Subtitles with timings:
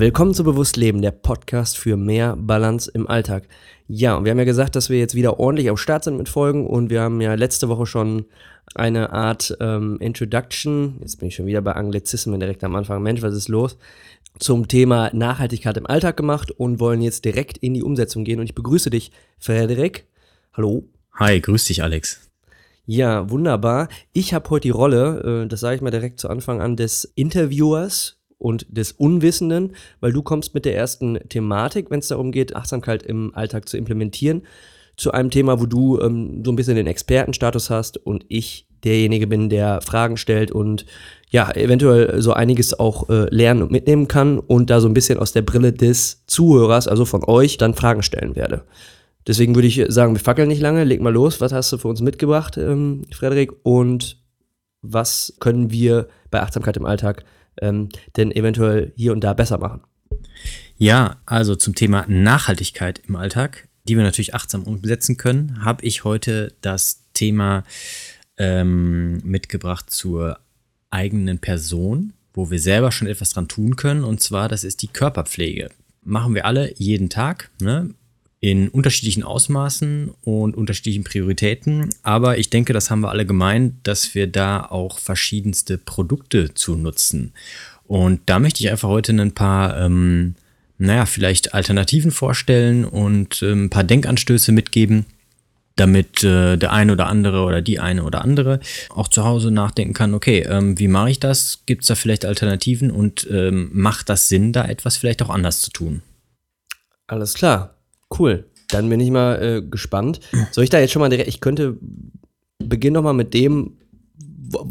[0.00, 3.48] Willkommen zu Bewusst Leben, der Podcast für mehr Balance im Alltag.
[3.88, 6.28] Ja, und wir haben ja gesagt, dass wir jetzt wieder ordentlich am Start sind mit
[6.28, 8.26] Folgen und wir haben ja letzte Woche schon
[8.76, 13.22] eine Art ähm, Introduction, jetzt bin ich schon wieder bei Anglizismen direkt am Anfang, Mensch,
[13.22, 13.76] was ist los,
[14.38, 18.46] zum Thema Nachhaltigkeit im Alltag gemacht und wollen jetzt direkt in die Umsetzung gehen und
[18.46, 20.06] ich begrüße dich, Frederik.
[20.52, 20.84] Hallo.
[21.14, 22.30] Hi, grüß dich, Alex.
[22.86, 23.88] Ja, wunderbar.
[24.12, 27.04] Ich habe heute die Rolle, äh, das sage ich mal direkt zu Anfang an, des
[27.16, 32.56] Interviewers und des Unwissenden, weil du kommst mit der ersten Thematik, wenn es darum geht,
[32.56, 34.42] Achtsamkeit im Alltag zu implementieren,
[34.96, 39.26] zu einem Thema, wo du ähm, so ein bisschen den Expertenstatus hast und ich derjenige
[39.26, 40.86] bin, der Fragen stellt und
[41.30, 45.18] ja, eventuell so einiges auch äh, lernen und mitnehmen kann und da so ein bisschen
[45.18, 48.64] aus der Brille des Zuhörers, also von euch, dann Fragen stellen werde.
[49.26, 51.40] Deswegen würde ich sagen, wir fackeln nicht lange, leg mal los.
[51.40, 53.52] Was hast du für uns mitgebracht, ähm, Frederik?
[53.62, 54.22] Und
[54.80, 57.24] was können wir bei Achtsamkeit im Alltag
[57.62, 59.82] ähm, denn eventuell hier und da besser machen?
[60.76, 66.04] Ja, also zum Thema Nachhaltigkeit im Alltag, die wir natürlich achtsam umsetzen können, habe ich
[66.04, 67.64] heute das Thema
[68.36, 70.38] ähm, mitgebracht zur
[70.90, 74.04] eigenen Person, wo wir selber schon etwas dran tun können.
[74.04, 75.70] Und zwar, das ist die Körperpflege.
[76.04, 77.50] Machen wir alle jeden Tag.
[77.60, 77.90] Ne?
[78.40, 81.90] In unterschiedlichen Ausmaßen und unterschiedlichen Prioritäten.
[82.02, 86.76] Aber ich denke, das haben wir alle gemeint, dass wir da auch verschiedenste Produkte zu
[86.76, 87.32] nutzen.
[87.86, 90.36] Und da möchte ich einfach heute ein paar, ähm,
[90.76, 95.06] naja, vielleicht Alternativen vorstellen und ähm, ein paar Denkanstöße mitgeben,
[95.74, 98.60] damit äh, der eine oder andere oder die eine oder andere
[98.90, 101.62] auch zu Hause nachdenken kann, okay, ähm, wie mache ich das?
[101.66, 105.60] Gibt es da vielleicht Alternativen und ähm, macht das Sinn, da etwas vielleicht auch anders
[105.62, 106.02] zu tun?
[107.06, 107.77] Alles klar.
[108.16, 108.46] Cool.
[108.68, 110.20] Dann bin ich mal äh, gespannt.
[110.52, 111.76] Soll ich da jetzt schon mal direkt, ich könnte,
[112.58, 113.78] beginn doch mal mit dem,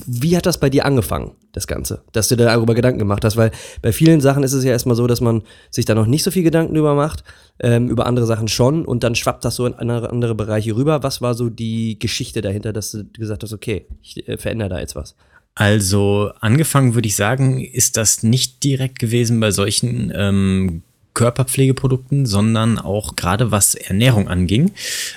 [0.08, 2.04] wie hat das bei dir angefangen, das Ganze?
[2.12, 4.96] Dass du dir darüber Gedanken gemacht hast, weil bei vielen Sachen ist es ja erstmal
[4.96, 7.24] so, dass man sich da noch nicht so viel Gedanken drüber macht,
[7.60, 11.04] ähm, über andere Sachen schon und dann schwappt das so in andere, andere Bereiche rüber.
[11.04, 14.80] Was war so die Geschichte dahinter, dass du gesagt hast, okay, ich äh, verändere da
[14.80, 15.16] jetzt was?
[15.54, 20.84] Also angefangen würde ich sagen, ist das nicht direkt gewesen bei solchen ähm,
[21.18, 24.72] Körperpflegeprodukten, sondern auch gerade was Ernährung anging.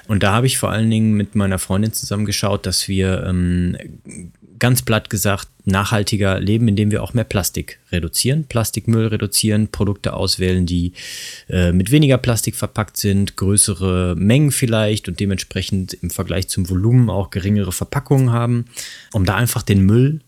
[0.09, 3.77] Und da habe ich vor allen Dingen mit meiner Freundin zusammen geschaut, dass wir ähm,
[4.59, 10.65] ganz platt gesagt nachhaltiger leben, indem wir auch mehr Plastik reduzieren, Plastikmüll reduzieren, Produkte auswählen,
[10.65, 10.94] die
[11.50, 17.10] äh, mit weniger Plastik verpackt sind, größere Mengen vielleicht und dementsprechend im Vergleich zum Volumen
[17.10, 18.65] auch geringere Verpackungen haben,
[19.12, 20.21] um da einfach den Müll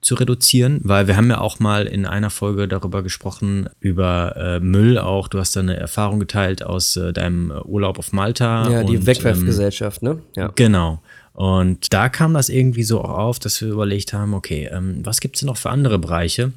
[0.00, 4.60] zu reduzieren, weil wir haben ja auch mal in einer Folge darüber gesprochen, über äh,
[4.60, 5.28] Müll auch.
[5.28, 8.70] Du hast da eine Erfahrung geteilt aus äh, deinem Urlaub auf Malta.
[8.70, 10.18] Ja, die und, Wegwerfgesellschaft, ähm, ne?
[10.36, 10.52] Ja.
[10.54, 11.02] Genau.
[11.32, 15.20] Und da kam das irgendwie so auch auf, dass wir überlegt haben, okay, ähm, was
[15.20, 16.52] gibt es denn noch für andere Bereiche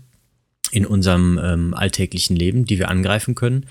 [0.71, 3.65] in unserem ähm, alltäglichen Leben, die wir angreifen können,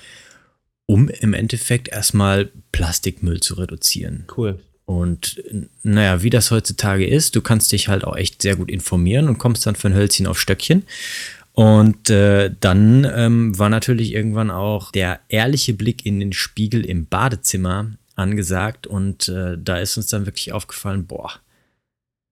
[0.87, 4.27] um im Endeffekt erstmal Plastikmüll zu reduzieren.
[4.37, 4.59] Cool.
[4.84, 5.43] Und
[5.82, 9.38] naja, wie das heutzutage ist, du kannst dich halt auch echt sehr gut informieren und
[9.38, 10.84] kommst dann von Hölzchen auf Stöckchen.
[11.53, 17.06] Und äh, dann ähm, war natürlich irgendwann auch der ehrliche Blick in den Spiegel im
[17.06, 18.87] Badezimmer angesagt.
[18.87, 21.32] Und äh, da ist uns dann wirklich aufgefallen, boah,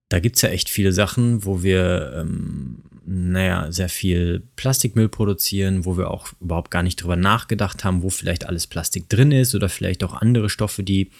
[0.09, 5.85] da gibt es ja echt viele Sachen, wo wir, ähm, naja, sehr viel Plastikmüll produzieren,
[5.85, 9.55] wo wir auch überhaupt gar nicht drüber nachgedacht haben, wo vielleicht alles Plastik drin ist
[9.55, 11.11] oder vielleicht auch andere Stoffe, die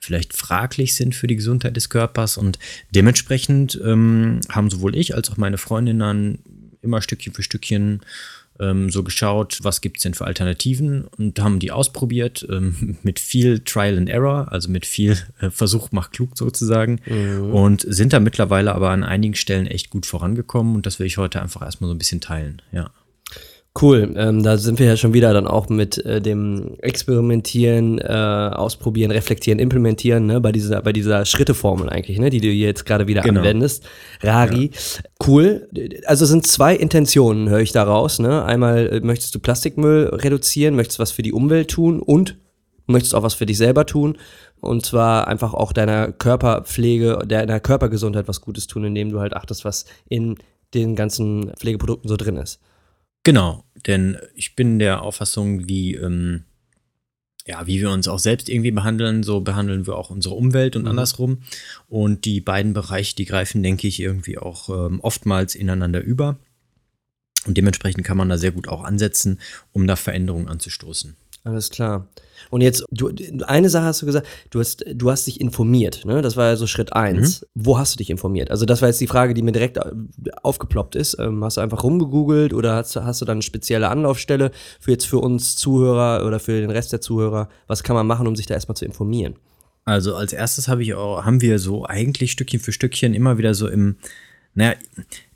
[0.00, 2.36] vielleicht fraglich sind für die Gesundheit des Körpers.
[2.36, 2.58] Und
[2.90, 6.38] dementsprechend ähm, haben sowohl ich als auch meine Freundinnen
[6.82, 8.00] immer Stückchen für Stückchen
[8.60, 13.18] ähm, so geschaut, was gibt es denn für Alternativen und haben die ausprobiert ähm, mit
[13.18, 17.52] viel Trial and Error, also mit viel äh, Versuch macht klug sozusagen mhm.
[17.52, 21.16] und sind da mittlerweile aber an einigen Stellen echt gut vorangekommen und das will ich
[21.16, 22.90] heute einfach erstmal so ein bisschen teilen, ja.
[23.80, 28.02] Cool, ähm, da sind wir ja schon wieder dann auch mit äh, dem Experimentieren, äh,
[28.02, 33.06] Ausprobieren, Reflektieren, Implementieren, ne, bei dieser, bei dieser Schritteformel eigentlich, ne, die du jetzt gerade
[33.06, 33.40] wieder genau.
[33.40, 33.88] anwendest.
[34.22, 35.02] Rari, ja.
[35.28, 35.68] cool.
[36.04, 38.44] Also sind zwei Intentionen, höre ich daraus, ne?
[38.44, 42.38] Einmal äh, möchtest du Plastikmüll reduzieren, möchtest was für die Umwelt tun und
[42.88, 44.18] möchtest auch was für dich selber tun.
[44.60, 49.64] Und zwar einfach auch deiner Körperpflege, deiner Körpergesundheit was Gutes tun, indem du halt achtest,
[49.64, 50.36] was in
[50.74, 52.60] den ganzen Pflegeprodukten so drin ist.
[53.22, 56.44] Genau, denn ich bin der Auffassung, wie ähm,
[57.46, 60.82] ja, wie wir uns auch selbst irgendwie behandeln, so behandeln wir auch unsere Umwelt und
[60.82, 60.88] mhm.
[60.88, 61.42] andersrum.
[61.88, 66.38] Und die beiden Bereiche, die greifen, denke ich, irgendwie auch ähm, oftmals ineinander über.
[67.46, 69.40] Und dementsprechend kann man da sehr gut auch ansetzen,
[69.72, 71.16] um da Veränderungen anzustoßen.
[71.42, 72.06] Alles klar.
[72.50, 73.10] Und jetzt, du,
[73.46, 76.20] eine Sache hast du gesagt, du hast, du hast dich informiert, ne?
[76.20, 77.40] Das war ja so Schritt eins.
[77.40, 77.46] Mhm.
[77.54, 78.50] Wo hast du dich informiert?
[78.50, 79.90] Also, das war jetzt die Frage, die mir direkt äh,
[80.42, 81.16] aufgeploppt ist.
[81.18, 84.50] Ähm, hast du einfach rumgegoogelt oder hast, hast du dann eine spezielle Anlaufstelle
[84.80, 87.48] für jetzt für uns Zuhörer oder für den Rest der Zuhörer?
[87.66, 89.36] Was kann man machen, um sich da erstmal zu informieren?
[89.86, 93.54] Also, als erstes habe ich auch, haben wir so eigentlich Stückchen für Stückchen immer wieder
[93.54, 93.96] so im,
[94.54, 94.74] naja,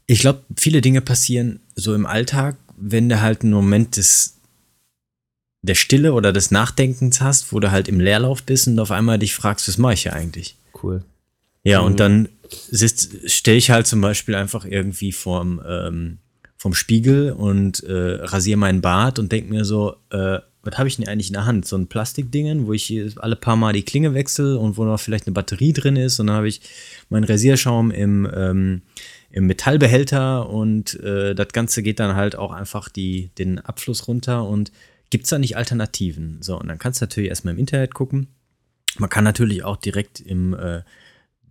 [0.07, 4.35] ich glaube, viele Dinge passieren so im Alltag, wenn du halt einen Moment des
[5.67, 9.19] der Stille oder des Nachdenkens hast, wo du halt im Leerlauf bist und auf einmal
[9.19, 10.57] dich fragst, was mache ich hier eigentlich?
[10.83, 11.03] Cool.
[11.63, 11.87] Ja, mhm.
[11.87, 12.29] und dann
[13.27, 16.19] stehe ich halt zum Beispiel einfach irgendwie vorm, ähm,
[16.59, 20.97] vom Spiegel und äh, rasiere meinen Bart und denke mir so, äh, was habe ich
[20.97, 21.67] denn eigentlich in der Hand?
[21.67, 25.27] So ein Plastikdingen, wo ich alle paar Mal die Klinge wechsle und wo noch vielleicht
[25.27, 26.21] eine Batterie drin ist.
[26.21, 26.63] Und dann habe ich
[27.11, 28.83] meinen Rasierschaum im, ähm,
[29.31, 34.49] im Metallbehälter und äh, das Ganze geht dann halt auch einfach die, den Abfluss runter
[34.49, 34.73] und
[35.15, 36.39] Gibt es da nicht Alternativen?
[36.43, 38.27] So, und dann kannst du natürlich erstmal im Internet gucken.
[38.99, 40.83] Man kann natürlich auch direkt im äh,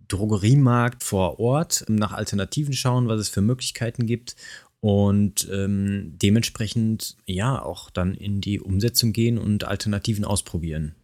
[0.08, 4.36] Drogeriemarkt vor Ort nach Alternativen schauen, was es für Möglichkeiten gibt
[4.80, 10.94] und ähm, dementsprechend ja auch dann in die Umsetzung gehen und Alternativen ausprobieren.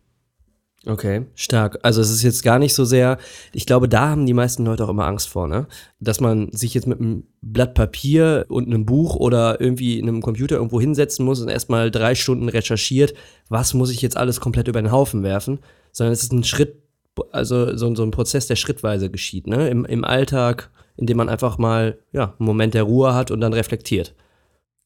[0.86, 1.78] Okay, stark.
[1.82, 3.18] Also es ist jetzt gar nicht so sehr,
[3.52, 5.66] ich glaube, da haben die meisten Leute auch immer Angst vor, ne?
[5.98, 10.22] Dass man sich jetzt mit einem Blatt Papier und einem Buch oder irgendwie in einem
[10.22, 13.12] Computer irgendwo hinsetzen muss und erstmal drei Stunden recherchiert,
[13.50, 15.58] was muss ich jetzt alles komplett über den Haufen werfen,
[15.92, 16.82] sondern es ist ein Schritt,
[17.30, 19.68] also so, so ein Prozess, der schrittweise geschieht, ne?
[19.68, 23.42] Im, Im Alltag, in dem man einfach mal, ja, einen Moment der Ruhe hat und
[23.42, 24.14] dann reflektiert.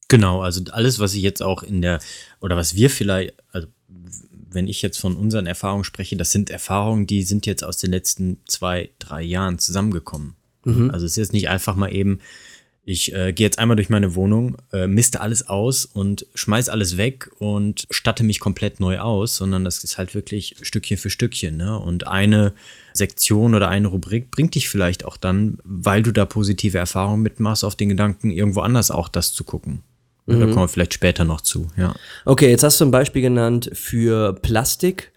[0.09, 1.99] Genau, also alles, was ich jetzt auch in der,
[2.41, 3.67] oder was wir vielleicht, also
[4.55, 7.91] wenn ich jetzt von unseren Erfahrungen spreche, das sind Erfahrungen, die sind jetzt aus den
[7.91, 10.35] letzten zwei, drei Jahren zusammengekommen.
[10.63, 10.89] Mhm.
[10.89, 12.19] Also es ist jetzt nicht einfach mal eben,
[12.87, 16.97] ich äh, gehe jetzt einmal durch meine Wohnung, äh, miste alles aus und schmeiß alles
[16.97, 21.57] weg und statte mich komplett neu aus, sondern das ist halt wirklich Stückchen für Stückchen.
[21.57, 21.79] Ne?
[21.79, 22.53] Und eine
[22.93, 27.63] Sektion oder eine Rubrik bringt dich vielleicht auch dann, weil du da positive Erfahrungen mitmachst,
[27.65, 29.81] auf den Gedanken, irgendwo anders auch das zu gucken.
[30.25, 30.39] Mhm.
[30.39, 31.93] Da kommen wir vielleicht später noch zu, ja.
[32.25, 35.11] Okay, jetzt hast du ein Beispiel genannt für Plastik.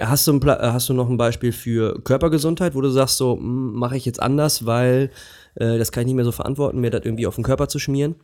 [0.00, 3.96] Hast du, ein, hast du noch ein Beispiel für Körpergesundheit, wo du sagst, so mache
[3.96, 5.10] ich jetzt anders, weil
[5.56, 7.80] äh, das kann ich nicht mehr so verantworten, mir das irgendwie auf den Körper zu
[7.80, 8.14] schmieren?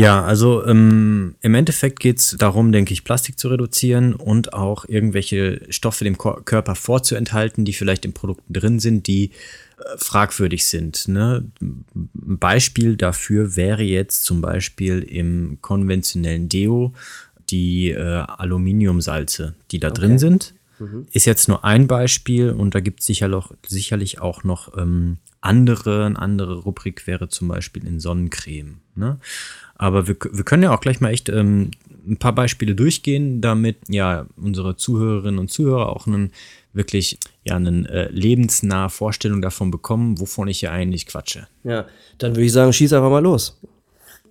[0.00, 4.86] Ja, also ähm, im Endeffekt geht es darum, denke ich, Plastik zu reduzieren und auch
[4.88, 9.30] irgendwelche Stoffe dem Körper vorzuenthalten, die vielleicht in Produkten drin sind, die
[9.98, 11.06] fragwürdig sind.
[11.08, 11.44] Ne?
[11.60, 11.84] Ein
[12.38, 16.94] Beispiel dafür wäre jetzt zum Beispiel im konventionellen Deo
[17.50, 20.00] die äh, Aluminiumsalze, die da okay.
[20.00, 20.54] drin sind.
[20.78, 21.08] Mhm.
[21.12, 26.06] Ist jetzt nur ein Beispiel und da gibt es sicher sicherlich auch noch ähm, andere.
[26.06, 28.80] Eine andere Rubrik wäre zum Beispiel in Sonnencreme.
[28.94, 29.18] Ne?
[29.80, 31.70] Aber wir, wir können ja auch gleich mal echt ähm,
[32.06, 36.32] ein paar Beispiele durchgehen, damit ja unsere Zuhörerinnen und Zuhörer auch einen
[36.74, 41.48] wirklich ja eine äh, lebensnahe Vorstellung davon bekommen, wovon ich hier eigentlich quatsche.
[41.64, 41.86] Ja,
[42.18, 43.58] dann würde ich sagen, schieß einfach mal los.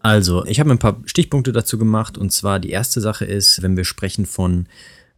[0.01, 3.75] Also, ich habe ein paar Stichpunkte dazu gemacht und zwar die erste Sache ist, wenn
[3.75, 4.67] wir sprechen von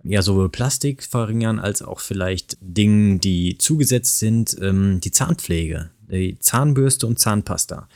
[0.02, 6.40] ja sowohl Plastik verringern als auch vielleicht Dingen, die zugesetzt sind, ähm, die Zahnpflege, die
[6.40, 7.90] Zahnbürste und Zahnpasta.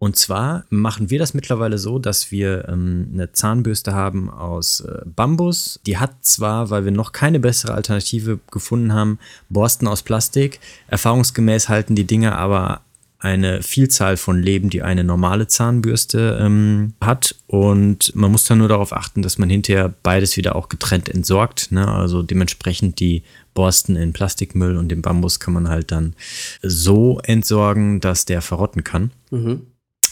[0.00, 5.02] Und zwar machen wir das mittlerweile so, dass wir ähm, eine Zahnbürste haben aus äh,
[5.04, 5.80] Bambus.
[5.86, 10.60] Die hat zwar, weil wir noch keine bessere Alternative gefunden haben, Borsten aus Plastik.
[10.86, 12.82] Erfahrungsgemäß halten die Dinge aber
[13.20, 17.34] eine Vielzahl von Leben, die eine normale Zahnbürste ähm, hat.
[17.48, 21.72] Und man muss dann nur darauf achten, dass man hinterher beides wieder auch getrennt entsorgt.
[21.72, 21.88] Ne?
[21.88, 23.24] Also dementsprechend die
[23.54, 26.14] Borsten in Plastikmüll und den Bambus kann man halt dann
[26.62, 29.10] so entsorgen, dass der verrotten kann.
[29.32, 29.62] Mhm.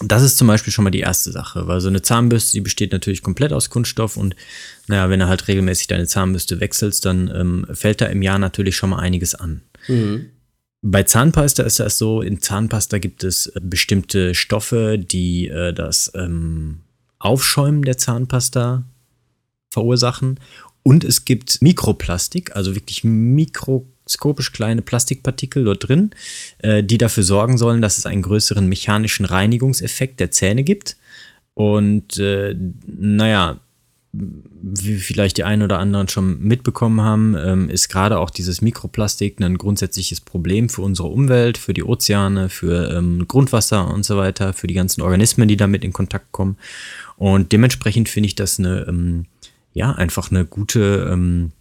[0.03, 2.93] Das ist zum Beispiel schon mal die erste Sache, weil so eine Zahnbürste, die besteht
[2.93, 4.37] natürlich komplett aus Kunststoff und
[4.89, 8.77] naja, wenn du halt regelmäßig deine Zahnbürste wechselst, dann ähm, fällt da im Jahr natürlich
[8.77, 9.63] schon mal einiges an.
[9.89, 10.27] Mhm.
[10.83, 16.13] Bei Zahnpasta ist das so, in Zahnpasta gibt es äh, bestimmte Stoffe, die äh, das
[16.15, 16.83] ähm,
[17.19, 18.85] Aufschäumen der Zahnpasta
[19.71, 20.39] verursachen
[20.83, 26.11] und es gibt Mikroplastik, also wirklich Mikroplastik mikroskopisch kleine Plastikpartikel dort drin,
[26.59, 30.97] äh, die dafür sorgen sollen, dass es einen größeren mechanischen Reinigungseffekt der Zähne gibt.
[31.55, 32.55] Und äh,
[32.87, 33.59] naja,
[34.13, 39.41] wie vielleicht die einen oder anderen schon mitbekommen haben, ähm, ist gerade auch dieses Mikroplastik
[39.41, 44.53] ein grundsätzliches Problem für unsere Umwelt, für die Ozeane, für ähm, Grundwasser und so weiter,
[44.53, 46.57] für die ganzen Organismen, die damit in Kontakt kommen.
[47.17, 49.27] Und dementsprechend finde ich das eine ähm,
[49.75, 51.53] ja, einfach eine gute ähm,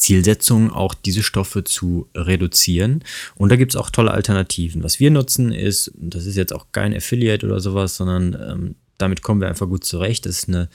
[0.00, 3.04] Zielsetzung, auch diese Stoffe zu reduzieren.
[3.36, 4.82] Und da gibt es auch tolle Alternativen.
[4.82, 9.22] Was wir nutzen ist, das ist jetzt auch kein Affiliate oder sowas, sondern ähm, damit
[9.22, 10.26] kommen wir einfach gut zurecht.
[10.26, 10.68] Das ist eine,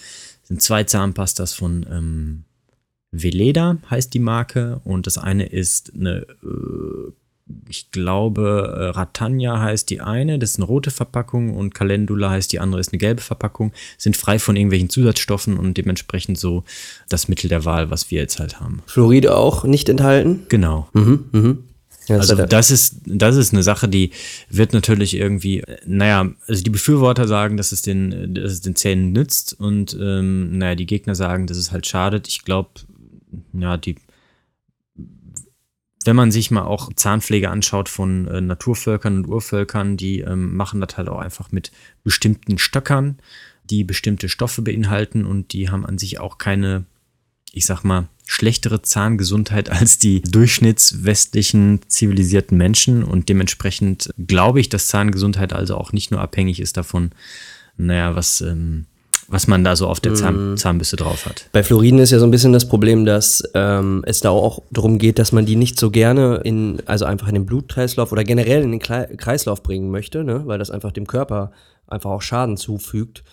[0.44, 2.44] sind zwei Zahnpastas von ähm,
[3.12, 4.82] Veleda, heißt die Marke.
[4.84, 6.94] Und das eine ist eine äh,
[7.67, 12.51] ich glaube, äh, Ratanja heißt die eine, das ist eine rote Verpackung und Calendula heißt
[12.51, 16.63] die andere, ist eine gelbe Verpackung, sind frei von irgendwelchen Zusatzstoffen und dementsprechend so
[17.10, 18.84] das Mittel der Wahl, was wir jetzt halt haben.
[18.86, 20.43] Fluoride auch nicht enthalten?
[20.50, 20.88] Genau.
[20.93, 21.63] Mhm, mhm.
[22.07, 24.12] Ja, also das ist, das ist eine Sache, die
[24.50, 29.12] wird natürlich irgendwie, naja, also die Befürworter sagen, dass es den, dass es den Zähnen
[29.12, 32.27] nützt und ähm, naja, die Gegner sagen, dass es halt schadet.
[32.27, 32.69] Ich glaube,
[33.53, 33.95] ja, die
[36.05, 40.79] wenn man sich mal auch Zahnpflege anschaut von äh, Naturvölkern und Urvölkern, die ähm, machen
[40.79, 41.71] das halt auch einfach mit
[42.03, 43.17] bestimmten Stöckern,
[43.69, 46.85] die bestimmte Stoffe beinhalten und die haben an sich auch keine,
[47.51, 53.03] ich sag mal, schlechtere Zahngesundheit als die durchschnittswestlichen zivilisierten Menschen.
[53.03, 57.12] Und dementsprechend glaube ich, dass Zahngesundheit also auch nicht nur abhängig ist davon,
[57.77, 58.85] naja, was ähm,
[59.27, 60.58] was man da so auf der Zahn, mm.
[60.58, 61.50] Zahnbürste drauf hat.
[61.51, 64.98] Bei Fluoriden ist ja so ein bisschen das Problem, dass ähm, es da auch darum
[64.98, 68.62] geht, dass man die nicht so gerne in, also einfach in den Blutkreislauf oder generell
[68.63, 70.44] in den Kreislauf bringen möchte, ne?
[70.46, 71.51] weil das einfach dem Körper
[71.88, 73.24] einfach auch Schaden zufügt.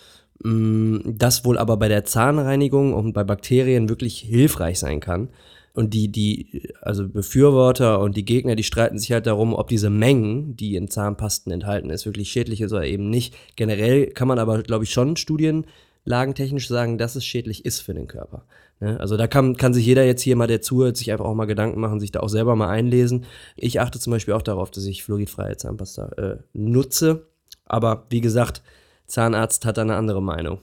[0.43, 5.29] Mm, das wohl aber bei der Zahnreinigung und bei Bakterien wirklich hilfreich sein kann.
[5.73, 9.89] Und die, die, also Befürworter und die Gegner, die streiten sich halt darum, ob diese
[9.89, 13.35] Mengen, die in Zahnpasten enthalten ist, wirklich schädlich ist oder eben nicht.
[13.55, 18.07] Generell kann man aber, glaube ich, schon studienlagentechnisch sagen, dass es schädlich ist für den
[18.07, 18.45] Körper.
[18.79, 18.99] Ne?
[18.99, 21.45] Also da kann, kann sich jeder jetzt hier mal, der zuhört, sich einfach auch mal
[21.45, 23.25] Gedanken machen, sich da auch selber mal einlesen.
[23.55, 27.27] Ich achte zum Beispiel auch darauf, dass ich fluoridfreie Zahnpasta äh, nutze.
[27.65, 28.61] Aber wie gesagt,
[29.07, 30.59] Zahnarzt hat da eine andere Meinung.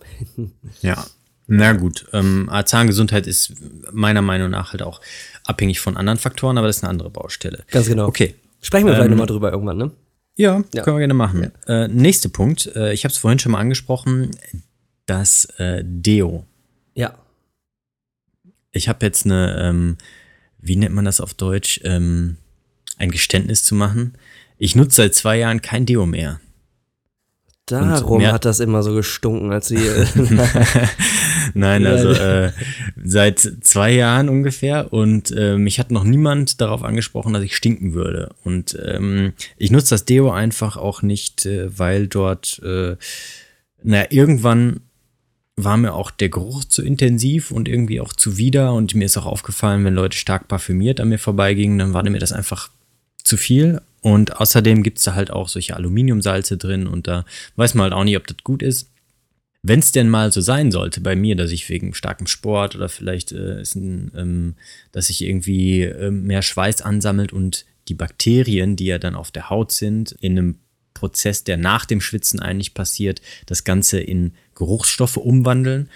[0.83, 1.05] ja,
[1.51, 3.55] na gut, ähm, Zahngesundheit ist
[3.93, 5.01] meiner Meinung nach halt auch
[5.45, 7.65] abhängig von anderen Faktoren, aber das ist eine andere Baustelle.
[7.71, 8.07] Ganz genau.
[8.07, 8.37] Okay.
[8.61, 9.91] Sprechen wir ähm, vielleicht nochmal drüber irgendwann, ne?
[10.37, 11.51] Ja, ja, können wir gerne machen.
[11.67, 11.85] Ja.
[11.85, 14.31] Äh, nächster Punkt, äh, ich habe es vorhin schon mal angesprochen,
[15.07, 16.47] das äh, Deo.
[16.95, 17.15] Ja.
[18.73, 19.99] Ich habe jetzt eine, ähm,
[20.59, 22.37] wie nennt man das auf Deutsch, ähm,
[22.97, 24.15] ein Geständnis zu machen.
[24.57, 26.41] Ich nutze seit zwei Jahren kein Deo mehr.
[27.71, 29.79] Darum hat das immer so gestunken, als sie.
[31.55, 32.53] Nein, also äh,
[33.03, 37.95] seit zwei Jahren ungefähr und äh, mich hat noch niemand darauf angesprochen, dass ich stinken
[37.95, 38.31] würde.
[38.45, 42.97] Und ähm, ich nutze das Deo einfach auch nicht, äh, weil dort, äh,
[43.83, 44.81] naja, irgendwann
[45.57, 49.27] war mir auch der Geruch zu intensiv und irgendwie auch zuwider und mir ist auch
[49.27, 52.71] aufgefallen, wenn Leute stark parfümiert an mir vorbeigingen, dann war mir das einfach
[53.23, 57.25] zu viel und außerdem gibt es da halt auch solche Aluminiumsalze drin und da
[57.57, 58.91] weiß man halt auch nicht, ob das gut ist.
[59.63, 62.89] Wenn es denn mal so sein sollte bei mir, dass ich wegen starkem Sport oder
[62.89, 64.55] vielleicht äh, ein, ähm,
[64.93, 69.51] dass sich irgendwie äh, mehr Schweiß ansammelt und die Bakterien, die ja dann auf der
[69.51, 70.59] Haut sind, in einem
[70.95, 75.91] Prozess, der nach dem Schwitzen eigentlich passiert, das Ganze in Geruchsstoffe umwandeln.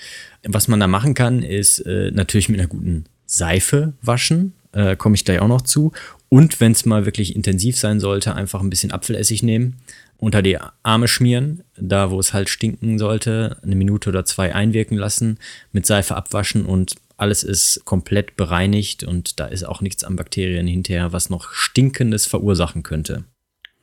[0.44, 5.14] Was man da machen kann, ist äh, natürlich mit einer guten Seife waschen, äh, komme
[5.14, 5.93] ich gleich auch noch zu.
[6.28, 9.76] Und wenn es mal wirklich intensiv sein sollte, einfach ein bisschen Apfelessig nehmen,
[10.19, 14.97] unter die Arme schmieren, da wo es halt stinken sollte, eine Minute oder zwei einwirken
[14.97, 15.38] lassen,
[15.73, 20.66] mit Seife abwaschen und alles ist komplett bereinigt und da ist auch nichts an Bakterien
[20.66, 23.25] hinterher, was noch Stinkendes verursachen könnte.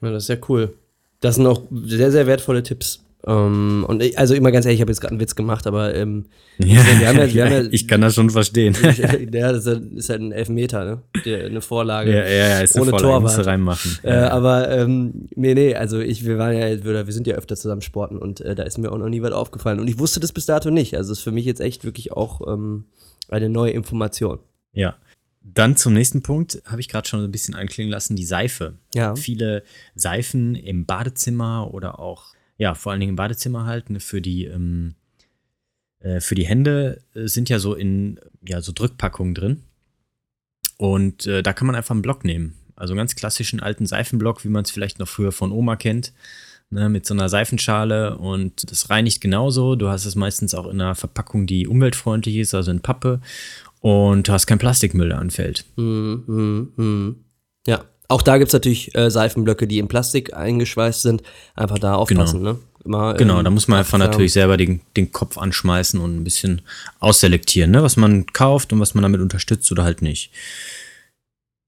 [0.01, 0.74] Ja, das ist ja cool.
[1.21, 3.00] Das sind auch sehr, sehr wertvolle Tipps.
[3.23, 5.67] Um, ähm, und ich, also immer ganz ehrlich, ich habe jetzt gerade einen Witz gemacht,
[5.67, 6.25] aber ähm,
[6.57, 8.75] ja, wir haben ja, wir haben ja, ich kann das schon verstehen.
[9.31, 11.01] ja, das ist halt ein Elfmeter, ne?
[11.25, 12.11] Der, eine Vorlage.
[12.11, 13.45] Ja, ja, ja ist ohne eine Vorlage, Torwart.
[13.45, 13.99] reinmachen.
[14.01, 17.55] Äh, aber ähm, nee, nee, also ich, wir waren ja, wir, wir sind ja öfter
[17.55, 19.79] zusammen sporten und äh, da ist mir auch noch nie was aufgefallen.
[19.79, 20.97] Und ich wusste das bis dato nicht.
[20.97, 22.85] Also ist für mich jetzt echt wirklich auch ähm,
[23.29, 24.39] eine neue Information.
[24.73, 24.95] Ja.
[25.43, 28.75] Dann zum nächsten Punkt, habe ich gerade schon ein bisschen anklingen lassen, die Seife.
[28.95, 29.15] Ja.
[29.15, 29.63] Viele
[29.95, 34.46] Seifen im Badezimmer oder auch ja, vor allen Dingen im Badezimmer halt, ne, für die,
[34.46, 34.94] ähm,
[36.00, 39.63] äh, für die Hände äh, sind ja so in, ja, so Drückpackungen drin.
[40.77, 42.53] Und äh, da kann man einfach einen Block nehmen.
[42.75, 46.13] Also einen ganz klassischen alten Seifenblock, wie man es vielleicht noch früher von Oma kennt.
[46.70, 49.75] Ne, mit so einer Seifenschale und das reinigt genauso.
[49.75, 53.22] Du hast es meistens auch in einer Verpackung, die umweltfreundlich ist, also in Pappe.
[53.80, 55.65] Und du hast kein Plastikmüll, der anfällt.
[55.77, 57.15] Mm, mm, mm.
[57.65, 61.24] Ja, auch da gibt es natürlich äh, Seifenblöcke, die in Plastik eingeschweißt sind.
[61.56, 62.53] Einfach da aufpassen, genau.
[62.53, 62.60] ne?
[62.84, 66.24] Immer, genau, ähm, da muss man einfach natürlich selber den, den Kopf anschmeißen und ein
[66.24, 66.62] bisschen
[67.00, 67.84] ausselektieren, ne?
[67.84, 70.32] was man kauft und was man damit unterstützt oder halt nicht.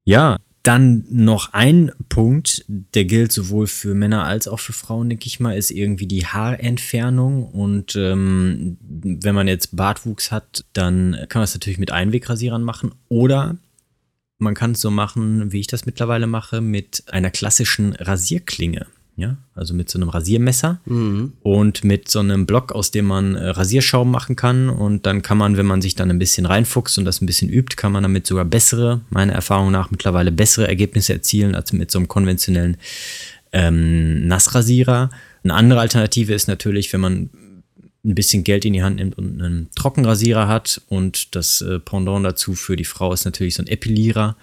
[0.05, 5.27] Ja, Dann noch ein Punkt, der gilt sowohl für Männer als auch für Frauen, denke
[5.27, 7.45] ich mal, ist irgendwie die Haarentfernung.
[7.45, 12.95] Und ähm, wenn man jetzt Bartwuchs hat, dann kann man es natürlich mit Einwegrasierern machen.
[13.09, 13.57] Oder
[14.43, 18.85] man kann es so machen, wie ich das mittlerweile mache, mit einer klassischen Rasierklinge.
[19.15, 21.33] Ja, also mit so einem Rasiermesser Mhm.
[21.43, 24.69] und mit so einem Block, aus dem man äh, Rasierschaum machen kann.
[24.69, 27.47] Und dann kann man, wenn man sich dann ein bisschen reinfuchst und das ein bisschen
[27.47, 31.91] übt, kann man damit sogar bessere, meiner Erfahrung nach mittlerweile bessere Ergebnisse erzielen als mit
[31.91, 32.77] so einem konventionellen
[33.51, 35.11] ähm, Nassrasierer.
[35.43, 37.29] Eine andere Alternative ist natürlich, wenn man
[38.05, 40.81] ein bisschen Geld in die Hand nimmt und einen Trockenrasierer hat.
[40.89, 44.35] Und das äh, Pendant dazu für die Frau ist natürlich so ein Epilierer,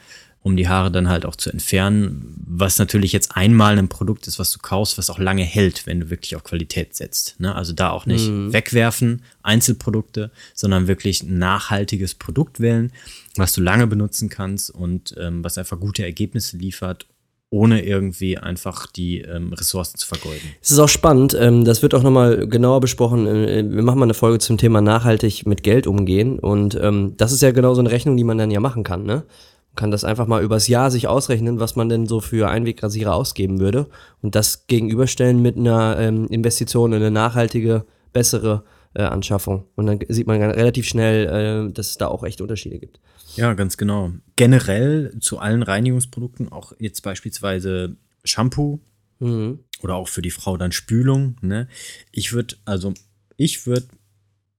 [0.43, 2.35] um die Haare dann halt auch zu entfernen.
[2.47, 6.01] Was natürlich jetzt einmal ein Produkt ist, was du kaufst, was auch lange hält, wenn
[6.01, 7.39] du wirklich auf Qualität setzt.
[7.39, 7.55] Ne?
[7.55, 12.91] Also da auch nicht wegwerfen, Einzelprodukte, sondern wirklich ein nachhaltiges Produkt wählen,
[13.37, 17.07] was du lange benutzen kannst und ähm, was einfach gute Ergebnisse liefert,
[17.51, 20.55] ohne irgendwie einfach die ähm, Ressourcen zu vergeuden.
[20.63, 23.27] Es ist auch spannend, ähm, das wird auch nochmal genauer besprochen.
[23.27, 26.39] Äh, wir machen mal eine Folge zum Thema nachhaltig mit Geld umgehen.
[26.39, 29.03] Und ähm, das ist ja genau so eine Rechnung, die man dann ja machen kann,
[29.03, 29.25] ne?
[29.73, 33.15] Man kann das einfach mal übers Jahr sich ausrechnen, was man denn so für Einwegrasierer
[33.15, 33.87] ausgeben würde.
[34.21, 39.67] Und das gegenüberstellen mit einer ähm, Investition in eine nachhaltige, bessere äh, Anschaffung.
[39.77, 43.01] Und dann sieht man relativ schnell, äh, dass es da auch echt Unterschiede gibt.
[43.37, 44.13] Ja, ganz genau.
[44.37, 48.81] Generell zu allen Reinigungsprodukten, auch jetzt beispielsweise Shampoo
[49.21, 49.61] Mhm.
[49.83, 51.37] oder auch für die Frau dann Spülung.
[51.43, 51.69] Ne?
[52.11, 52.95] Ich würde, also
[53.37, 53.87] ich würde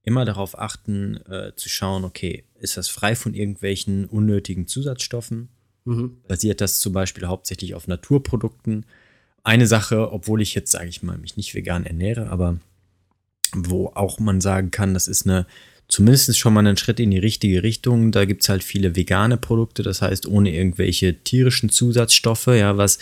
[0.04, 5.48] immer darauf achten, äh, zu schauen, okay, ist das frei von irgendwelchen unnötigen Zusatzstoffen?
[5.84, 6.18] Mhm.
[6.28, 8.86] Basiert das zum Beispiel hauptsächlich auf Naturprodukten?
[9.42, 12.58] Eine Sache, obwohl ich jetzt, sage ich mal, mich nicht vegan ernähre, aber
[13.54, 15.46] wo auch man sagen kann, das ist eine
[15.88, 18.12] zumindest schon mal ein Schritt in die richtige Richtung.
[18.12, 22.98] Da gibt es halt viele vegane Produkte, das heißt ohne irgendwelche tierischen Zusatzstoffe, ja, was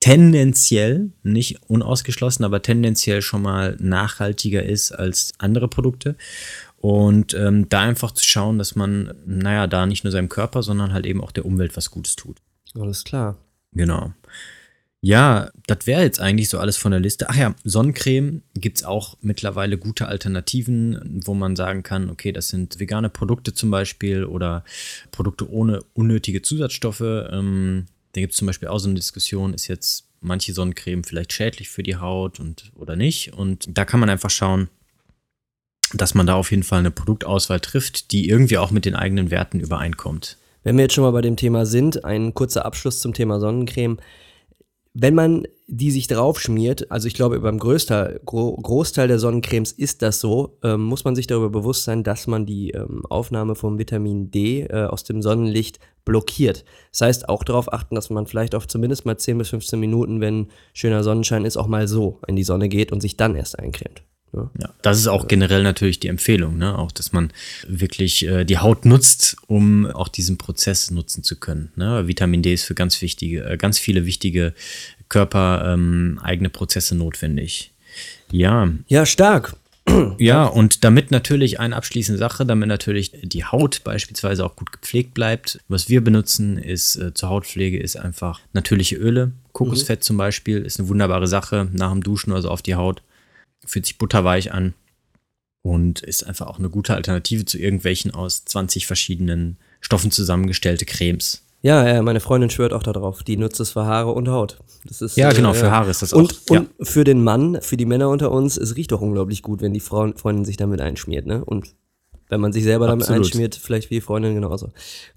[0.00, 6.16] tendenziell, nicht unausgeschlossen, aber tendenziell schon mal nachhaltiger ist als andere Produkte.
[6.78, 10.92] Und ähm, da einfach zu schauen, dass man, naja, da nicht nur seinem Körper, sondern
[10.92, 12.36] halt eben auch der Umwelt was Gutes tut.
[12.74, 13.36] Alles klar.
[13.72, 14.12] Genau.
[15.06, 17.30] Ja, das wäre jetzt eigentlich so alles von der Liste.
[17.30, 22.48] Ach ja, Sonnencreme gibt es auch mittlerweile gute Alternativen, wo man sagen kann, okay, das
[22.48, 24.64] sind vegane Produkte zum Beispiel oder
[25.12, 27.02] Produkte ohne unnötige Zusatzstoffe.
[27.02, 31.32] Ähm, da gibt es zum Beispiel auch so eine Diskussion, ist jetzt manche Sonnencreme vielleicht
[31.32, 33.32] schädlich für die Haut und oder nicht.
[33.32, 34.66] Und da kann man einfach schauen,
[35.94, 39.30] dass man da auf jeden Fall eine Produktauswahl trifft, die irgendwie auch mit den eigenen
[39.30, 40.36] Werten übereinkommt.
[40.64, 43.98] Wenn wir jetzt schon mal bei dem Thema sind, ein kurzer Abschluss zum Thema Sonnencreme.
[44.98, 49.72] Wenn man die sich drauf schmiert, also ich glaube, beim größter, Gro Großteil der Sonnencremes
[49.72, 53.56] ist das so, ähm, muss man sich darüber bewusst sein, dass man die ähm, Aufnahme
[53.56, 56.64] von Vitamin D äh, aus dem Sonnenlicht blockiert.
[56.92, 60.22] Das heißt, auch darauf achten, dass man vielleicht auf zumindest mal 10 bis 15 Minuten,
[60.22, 63.58] wenn schöner Sonnenschein ist, auch mal so in die Sonne geht und sich dann erst
[63.58, 64.02] eincremt.
[64.32, 64.50] Ja.
[64.58, 66.76] Ja, das ist auch generell natürlich die Empfehlung, ne?
[66.78, 67.32] Auch, dass man
[67.66, 71.72] wirklich äh, die Haut nutzt, um auch diesen Prozess nutzen zu können.
[71.76, 72.06] Ne?
[72.06, 74.52] Vitamin D ist für ganz wichtige, äh, ganz viele wichtige
[75.08, 76.18] Körper ähm,
[76.52, 77.72] Prozesse notwendig.
[78.30, 79.56] Ja, Ja, stark.
[80.18, 85.14] ja, und damit natürlich eine abschließende Sache, damit natürlich die Haut beispielsweise auch gut gepflegt
[85.14, 85.60] bleibt.
[85.68, 89.32] Was wir benutzen ist äh, zur Hautpflege ist einfach natürliche Öle.
[89.52, 93.02] Kokosfett zum Beispiel ist eine wunderbare Sache nach dem Duschen oder so auf die Haut.
[93.66, 94.74] Fühlt sich butterweich an
[95.62, 101.42] und ist einfach auch eine gute Alternative zu irgendwelchen aus 20 verschiedenen Stoffen zusammengestellte Cremes.
[101.62, 103.24] Ja, ja, meine Freundin schwört auch darauf.
[103.24, 104.58] Die nutzt es für Haare und Haut.
[104.84, 106.50] Das ist, Ja, äh, genau, für Haare ist das und, auch.
[106.50, 109.72] Und für den Mann, für die Männer unter uns, es riecht doch unglaublich gut, wenn
[109.72, 111.44] die Frau, Freundin sich damit einschmiert, ne?
[111.44, 111.74] Und
[112.28, 113.26] wenn man sich selber damit Absolut.
[113.26, 114.70] einschmiert, vielleicht wie die Freundin genauso.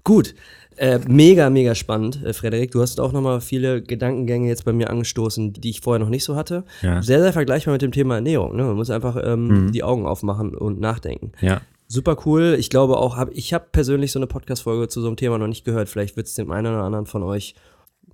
[0.04, 0.34] Gut,
[0.76, 2.70] äh, mega, mega spannend, äh, Frederik.
[2.70, 6.24] Du hast auch nochmal viele Gedankengänge jetzt bei mir angestoßen, die ich vorher noch nicht
[6.24, 6.64] so hatte.
[6.82, 7.02] Ja.
[7.02, 8.56] Sehr, sehr vergleichbar mit dem Thema Ernährung.
[8.56, 8.62] Ne?
[8.64, 9.72] Man muss einfach ähm, Mhm.
[9.72, 11.32] die Augen aufmachen und nachdenken.
[11.40, 11.60] Ja,
[11.92, 12.54] Super cool.
[12.56, 15.48] Ich glaube auch, hab, ich habe persönlich so eine Podcast-Folge zu so einem Thema noch
[15.48, 15.88] nicht gehört.
[15.88, 17.56] Vielleicht wird es dem einen oder anderen von euch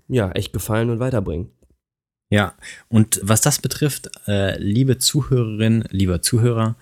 [0.08, 1.50] ja echt gefallen und weiterbringen.
[2.30, 2.54] Ja,
[2.88, 6.74] und was das betrifft, äh, liebe Zuhörerin, lieber Zuhörer,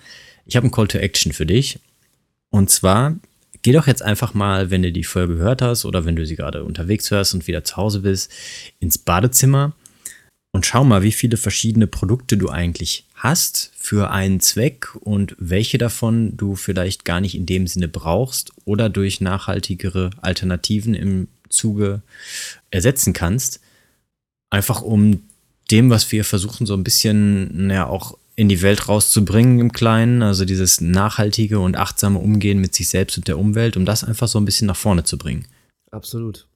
[0.47, 1.81] ich habe einen Call to Action für dich.
[2.55, 3.17] Und zwar,
[3.63, 6.37] geh doch jetzt einfach mal, wenn du die Folge gehört hast oder wenn du sie
[6.37, 8.31] gerade unterwegs hörst und wieder zu Hause bist,
[8.79, 9.73] ins Badezimmer
[10.53, 15.79] und schau mal, wie viele verschiedene Produkte du eigentlich hast für einen Zweck und welche
[15.79, 22.03] davon du vielleicht gar nicht in dem Sinne brauchst oder durch nachhaltigere Alternativen im Zuge
[22.71, 23.59] ersetzen kannst.
[24.51, 25.25] Einfach um
[25.73, 30.23] dem, was wir versuchen, so ein bisschen, naja, auch in die Welt rauszubringen im Kleinen,
[30.23, 34.29] also dieses nachhaltige und achtsame Umgehen mit sich selbst und der Umwelt, um das einfach
[34.29, 35.47] so ein bisschen nach vorne zu bringen.
[35.91, 36.47] Absolut.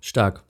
[0.00, 0.44] Stark.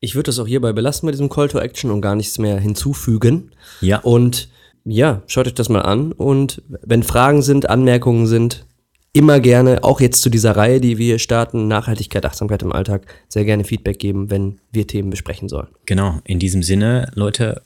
[0.00, 2.58] Ich würde das auch hierbei belassen mit diesem Call to Action und gar nichts mehr
[2.58, 3.52] hinzufügen.
[3.80, 3.98] Ja.
[4.00, 4.48] Und
[4.84, 6.12] ja, schaut euch das mal an.
[6.12, 8.66] Und wenn Fragen sind, Anmerkungen sind,
[9.12, 13.44] immer gerne, auch jetzt zu dieser Reihe, die wir starten, Nachhaltigkeit, Achtsamkeit im Alltag, sehr
[13.44, 15.68] gerne Feedback geben, wenn wir Themen besprechen sollen.
[15.86, 17.62] Genau, in diesem Sinne, Leute,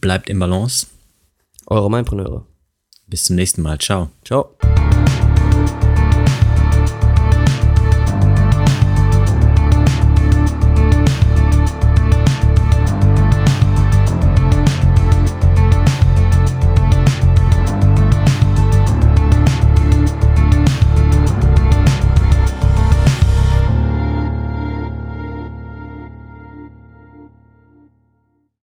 [0.00, 0.86] bleibt im Balance.
[1.70, 2.46] Eure Mindpreneure.
[3.06, 3.78] Bis zum nächsten Mal.
[3.78, 4.08] Ciao.
[4.24, 4.56] Ciao.